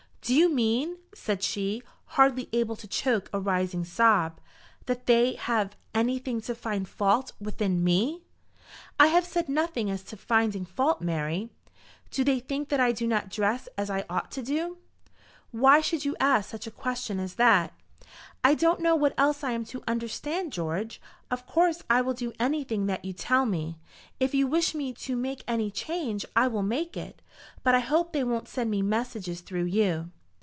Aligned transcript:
"Do 0.23 0.35
you 0.35 0.49
mean," 0.53 0.97
said 1.15 1.41
she, 1.41 1.81
hardly 2.05 2.47
able 2.53 2.75
to 2.75 2.87
choke 2.87 3.27
a 3.33 3.39
rising 3.39 3.83
sob, 3.83 4.39
"that 4.85 5.07
they 5.07 5.33
have 5.33 5.75
anything 5.95 6.39
to 6.41 6.53
find 6.53 6.87
fault 6.87 7.33
with 7.41 7.59
in 7.59 7.83
me?" 7.83 8.21
"I 8.99 9.07
have 9.07 9.25
said 9.25 9.49
nothing 9.49 9.89
as 9.89 10.03
to 10.03 10.15
finding 10.15 10.63
fault, 10.63 11.01
Mary." 11.01 11.49
"Do 12.11 12.23
they 12.23 12.39
think 12.39 12.69
that 12.69 12.79
I 12.79 12.91
do 12.91 13.07
not 13.07 13.29
dress 13.29 13.67
as 13.79 13.89
I 13.89 14.05
ought 14.11 14.29
to 14.33 14.43
do?" 14.43 14.77
"Why 15.49 15.81
should 15.81 16.05
you 16.05 16.15
ask 16.19 16.51
such 16.51 16.67
a 16.67 16.71
question 16.71 17.19
as 17.19 17.33
that?" 17.35 17.73
"I 18.43 18.53
don't 18.55 18.79
know 18.79 18.95
what 18.95 19.13
else 19.17 19.43
I 19.43 19.51
am 19.51 19.63
to 19.65 19.83
understand, 19.87 20.51
George. 20.53 20.99
Of 21.29 21.45
course 21.45 21.83
I 21.89 22.01
will 22.01 22.13
do 22.15 22.33
anything 22.39 22.85
that 22.87 23.03
you 23.05 23.11
tell 23.13 23.45
me. 23.45 23.77
If 24.19 24.33
you 24.33 24.47
wish 24.47 24.73
me 24.73 24.93
to 24.93 25.15
make 25.17 25.43
any 25.47 25.69
change, 25.69 26.25
I 26.35 26.47
will 26.47 26.63
make 26.63 26.95
it. 26.97 27.21
But 27.63 27.75
I 27.75 27.79
hope 27.79 28.11
they 28.13 28.23
won't 28.23 28.47
send 28.49 28.71
me 28.71 28.81
messages 28.81 29.41
through 29.41 29.65
you." 29.65 30.09